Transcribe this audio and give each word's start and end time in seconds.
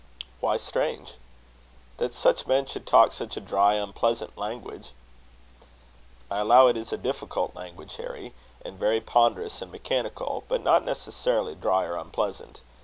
"Why 0.39 0.57
strange?" 0.57 1.17
"That 1.97 2.15
such 2.15 2.47
men 2.47 2.65
should 2.65 2.87
talk 2.87 3.13
such 3.13 3.37
a 3.37 3.39
dry, 3.39 3.75
unpleasant 3.75 4.35
language." 4.35 4.93
"I 6.31 6.39
allow 6.39 6.65
it 6.65 6.75
is 6.75 6.91
a 6.91 6.97
difficult 6.97 7.53
language, 7.55 7.97
Harry; 7.97 8.33
and 8.65 8.79
very 8.79 8.99
ponderous 8.99 9.61
and 9.61 9.71
mechanical; 9.71 10.43
but 10.47 10.63
not 10.63 10.83
necessarily 10.83 11.53
dry 11.53 11.83
or 11.85 11.97
unpleasant. 11.97 12.61